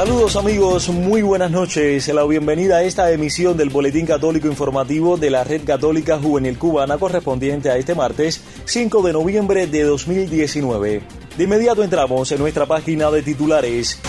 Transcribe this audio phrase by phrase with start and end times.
[0.00, 2.08] Saludos amigos, muy buenas noches.
[2.08, 6.96] La bienvenida a esta emisión del Boletín Católico Informativo de la Red Católica Juvenil Cubana
[6.96, 11.02] correspondiente a este martes 5 de noviembre de 2019.
[11.36, 14.00] De inmediato entramos en nuestra página de titulares.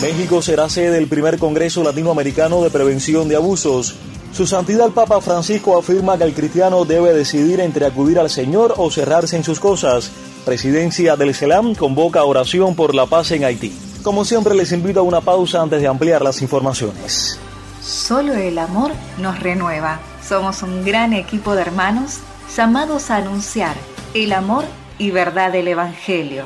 [0.00, 3.96] México será sede del primer Congreso Latinoamericano de Prevención de Abusos.
[4.32, 8.72] Su Santidad el Papa Francisco afirma que el cristiano debe decidir entre acudir al Señor
[8.78, 10.12] o cerrarse en sus cosas.
[10.48, 13.70] Presidencia del CELAM convoca oración por la paz en Haití.
[14.02, 17.38] Como siempre les invito a una pausa antes de ampliar las informaciones.
[17.82, 20.00] Solo el amor nos renueva.
[20.26, 22.20] Somos un gran equipo de hermanos
[22.56, 23.76] llamados a anunciar
[24.14, 24.64] el amor
[24.96, 26.44] y verdad del Evangelio.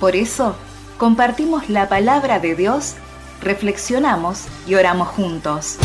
[0.00, 0.56] Por eso,
[0.96, 2.94] compartimos la palabra de Dios,
[3.40, 5.78] reflexionamos y oramos juntos.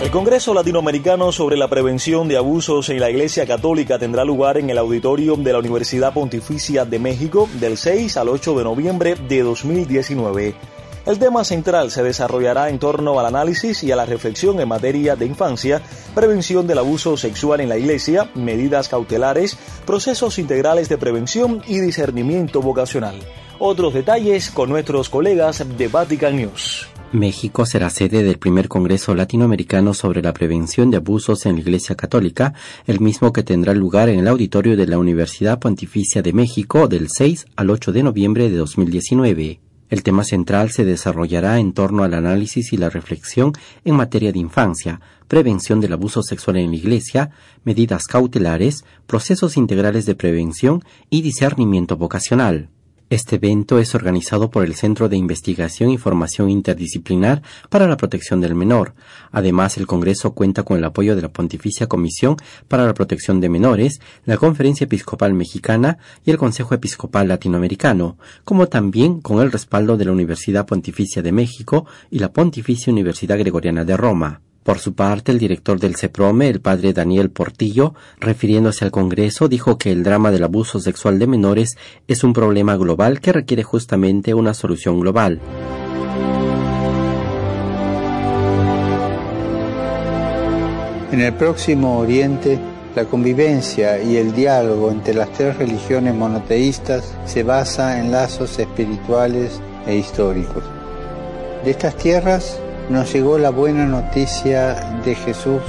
[0.00, 4.68] El Congreso Latinoamericano sobre la prevención de abusos en la Iglesia Católica tendrá lugar en
[4.68, 9.42] el auditorio de la Universidad Pontificia de México del 6 al 8 de noviembre de
[9.42, 10.54] 2019.
[11.06, 15.16] El tema central se desarrollará en torno al análisis y a la reflexión en materia
[15.16, 15.82] de infancia,
[16.14, 22.62] prevención del abuso sexual en la Iglesia, medidas cautelares, procesos integrales de prevención y discernimiento
[22.62, 23.16] vocacional.
[23.58, 26.88] Otros detalles con nuestros colegas de Vatican News.
[27.14, 31.94] México será sede del primer Congreso Latinoamericano sobre la prevención de abusos en la Iglesia
[31.94, 32.54] Católica,
[32.88, 37.06] el mismo que tendrá lugar en el auditorio de la Universidad Pontificia de México del
[37.08, 39.60] 6 al 8 de noviembre de 2019.
[39.90, 43.52] El tema central se desarrollará en torno al análisis y la reflexión
[43.84, 47.30] en materia de infancia, prevención del abuso sexual en la Iglesia,
[47.62, 52.70] medidas cautelares, procesos integrales de prevención y discernimiento vocacional.
[53.10, 58.40] Este evento es organizado por el Centro de Investigación y Formación Interdisciplinar para la Protección
[58.40, 58.94] del Menor.
[59.30, 63.50] Además, el Congreso cuenta con el apoyo de la Pontificia Comisión para la Protección de
[63.50, 69.98] Menores, la Conferencia Episcopal Mexicana y el Consejo Episcopal Latinoamericano, como también con el respaldo
[69.98, 74.40] de la Universidad Pontificia de México y la Pontificia Universidad Gregoriana de Roma.
[74.64, 79.76] Por su parte, el director del CEPROME, el padre Daniel Portillo, refiriéndose al Congreso, dijo
[79.76, 81.76] que el drama del abuso sexual de menores
[82.08, 85.42] es un problema global que requiere justamente una solución global.
[91.12, 92.58] En el próximo Oriente,
[92.96, 99.60] la convivencia y el diálogo entre las tres religiones monoteístas se basa en lazos espirituales
[99.86, 100.64] e históricos.
[101.64, 102.58] De estas tierras
[102.88, 104.74] nos llegó la buena noticia
[105.04, 105.62] de Jesús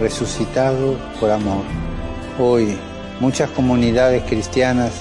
[0.00, 1.62] resucitado por amor.
[2.38, 2.76] Hoy
[3.20, 4.92] muchas comunidades cristianas,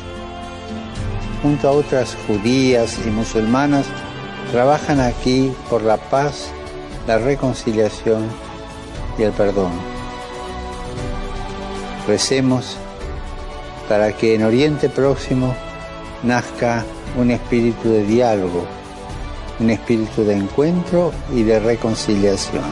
[1.41, 3.85] junto a otras judías y musulmanas,
[4.51, 6.51] trabajan aquí por la paz,
[7.07, 8.23] la reconciliación
[9.17, 9.71] y el perdón.
[12.07, 12.77] Recemos
[13.89, 15.55] para que en Oriente Próximo
[16.23, 16.85] nazca
[17.17, 18.65] un espíritu de diálogo
[19.59, 22.63] un espíritu de encuentro y de reconciliación.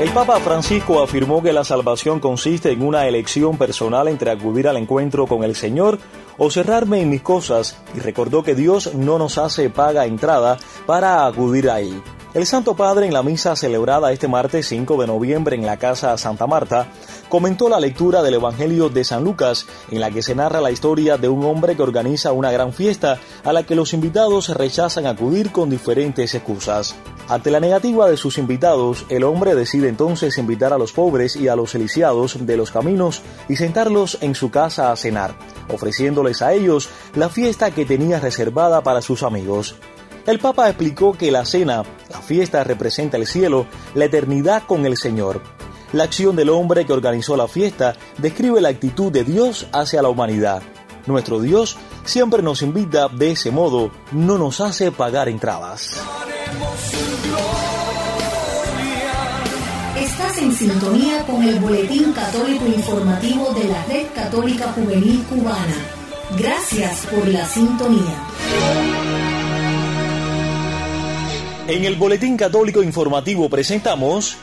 [0.00, 4.78] El Papa Francisco afirmó que la salvación consiste en una elección personal entre acudir al
[4.78, 5.98] encuentro con el Señor
[6.38, 11.26] o cerrarme en mis cosas y recordó que Dios no nos hace paga entrada para
[11.26, 12.02] acudir a Él.
[12.32, 16.16] El Santo Padre en la misa celebrada este martes 5 de noviembre en la Casa
[16.16, 16.86] Santa Marta
[17.28, 21.16] comentó la lectura del Evangelio de San Lucas, en la que se narra la historia
[21.16, 25.50] de un hombre que organiza una gran fiesta a la que los invitados rechazan acudir
[25.50, 26.94] con diferentes excusas.
[27.28, 31.48] Ante la negativa de sus invitados, el hombre decide entonces invitar a los pobres y
[31.48, 35.34] a los eliciados de los caminos y sentarlos en su casa a cenar,
[35.68, 39.74] ofreciéndoles a ellos la fiesta que tenía reservada para sus amigos.
[40.30, 44.96] El Papa explicó que la cena, la fiesta representa el cielo, la eternidad con el
[44.96, 45.42] Señor.
[45.92, 50.08] La acción del hombre que organizó la fiesta describe la actitud de Dios hacia la
[50.08, 50.62] humanidad.
[51.06, 56.00] Nuestro Dios siempre nos invita de ese modo, no nos hace pagar entradas.
[59.96, 65.74] Estás en sintonía con el Boletín Católico Informativo de la Red Católica Juvenil Cubana.
[66.38, 69.19] Gracias por la sintonía.
[71.70, 74.36] En el Boletín Católico Informativo presentamos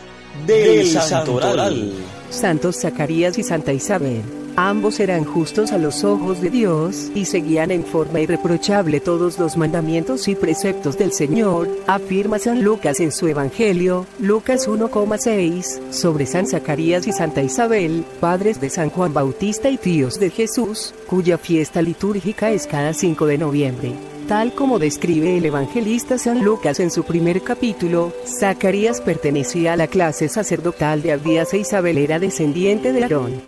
[0.46, 1.92] del, Santoral.
[2.30, 4.24] Santos Zacarías y Santa Isabel.
[4.60, 9.56] Ambos eran justos a los ojos de Dios y seguían en forma irreprochable todos los
[9.56, 16.48] mandamientos y preceptos del Señor, afirma San Lucas en su Evangelio, Lucas 1,6, sobre San
[16.48, 21.84] Zacarías y Santa Isabel, padres de San Juan Bautista y tíos de Jesús, cuya fiesta
[21.84, 23.94] litúrgica es cada 5 de noviembre.
[24.28, 29.88] Tal como describe el evangelista San Lucas en su primer capítulo, Zacarías pertenecía a la
[29.88, 33.42] clase sacerdotal de Abdías e Isabel era descendiente de Aarón.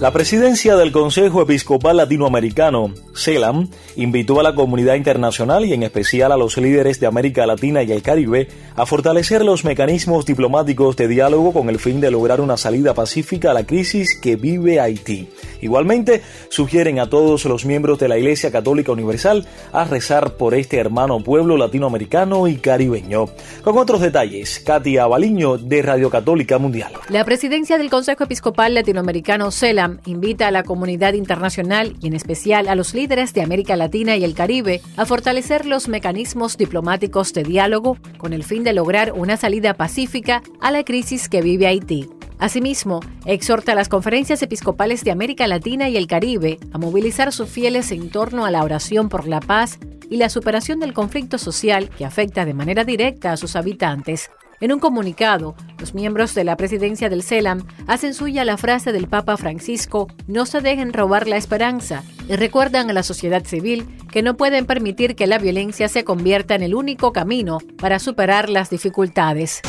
[0.00, 6.32] La presidencia del Consejo Episcopal Latinoamericano, CELAM, invitó a la comunidad internacional y en especial
[6.32, 11.06] a los líderes de América Latina y el Caribe a fortalecer los mecanismos diplomáticos de
[11.06, 15.28] diálogo con el fin de lograr una salida pacífica a la crisis que vive Haití.
[15.60, 20.76] Igualmente, sugieren a todos los miembros de la Iglesia Católica Universal a rezar por este
[20.76, 23.26] hermano pueblo latinoamericano y caribeño.
[23.62, 26.92] Con otros detalles, Katia Baliño de Radio Católica Mundial.
[27.10, 32.68] La presidencia del Consejo Episcopal Latinoamericano CELAM invita a la comunidad internacional y en especial
[32.68, 37.42] a los líderes de América Latina y el Caribe a fortalecer los mecanismos diplomáticos de
[37.42, 42.08] diálogo con el fin de lograr una salida pacífica a la crisis que vive Haití.
[42.38, 47.48] Asimismo, exhorta a las conferencias episcopales de América Latina y el Caribe a movilizar sus
[47.48, 49.78] fieles en torno a la oración por la paz
[50.10, 54.30] y la superación del conflicto social que afecta de manera directa a sus habitantes.
[54.60, 59.08] En un comunicado, los miembros de la presidencia del CELAM hacen suya la frase del
[59.08, 64.22] Papa Francisco, no se dejen robar la esperanza, y recuerdan a la sociedad civil que
[64.22, 68.70] no pueden permitir que la violencia se convierta en el único camino para superar las
[68.70, 69.62] dificultades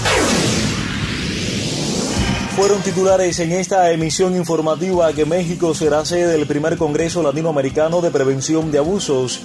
[2.55, 8.11] fueron titulares en esta emisión informativa que México será sede del primer Congreso Latinoamericano de
[8.11, 9.41] Prevención de Abusos.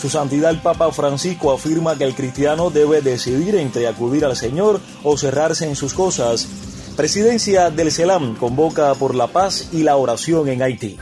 [0.00, 4.80] Su Santidad el Papa Francisco afirma que el cristiano debe decidir entre acudir al Señor
[5.04, 6.48] o cerrarse en sus cosas.
[6.96, 10.96] Presidencia del CELAM convoca por la paz y la oración en Haití.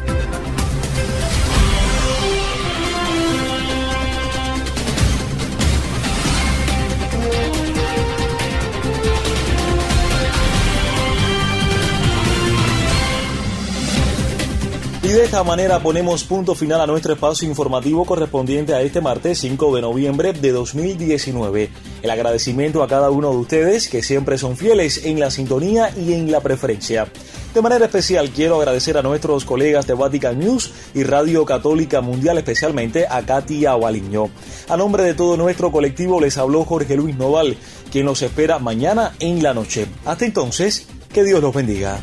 [15.09, 19.39] Y de esta manera ponemos punto final a nuestro espacio informativo correspondiente a este martes
[19.39, 21.71] 5 de noviembre de 2019.
[22.03, 26.13] El agradecimiento a cada uno de ustedes que siempre son fieles en la sintonía y
[26.13, 27.07] en la preferencia.
[27.55, 32.37] De manera especial quiero agradecer a nuestros colegas de Vatican News y Radio Católica Mundial,
[32.37, 34.29] especialmente a Katia Waliño.
[34.69, 37.57] A nombre de todo nuestro colectivo les habló Jorge Luis Noval,
[37.91, 39.87] quien nos espera mañana en la noche.
[40.05, 41.99] Hasta entonces, que Dios los bendiga.